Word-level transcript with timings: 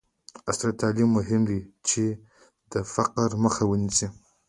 عصري 0.49 0.71
تعلیم 0.81 1.09
مهم 1.17 1.41
دی 1.49 1.59
ځکه 1.65 1.77
چې 1.89 2.03
د 2.71 2.73
فقر 2.93 3.29
مخه 3.43 3.63
نیسي. 3.83 4.07